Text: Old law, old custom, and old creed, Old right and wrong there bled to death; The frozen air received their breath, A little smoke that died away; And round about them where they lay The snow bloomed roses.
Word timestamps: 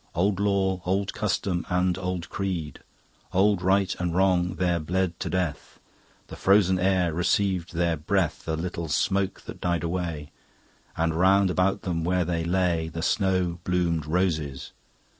Old 0.15 0.39
law, 0.39 0.81
old 0.83 1.13
custom, 1.13 1.63
and 1.69 1.95
old 1.95 2.27
creed, 2.27 2.79
Old 3.33 3.61
right 3.61 3.93
and 3.99 4.15
wrong 4.15 4.55
there 4.55 4.79
bled 4.79 5.19
to 5.19 5.29
death; 5.29 5.79
The 6.25 6.35
frozen 6.35 6.79
air 6.79 7.13
received 7.13 7.75
their 7.75 7.97
breath, 7.97 8.47
A 8.47 8.55
little 8.55 8.87
smoke 8.87 9.41
that 9.41 9.61
died 9.61 9.83
away; 9.83 10.31
And 10.97 11.13
round 11.13 11.51
about 11.51 11.83
them 11.83 12.03
where 12.03 12.25
they 12.25 12.43
lay 12.43 12.87
The 12.87 13.03
snow 13.03 13.59
bloomed 13.63 14.07
roses. 14.07 14.71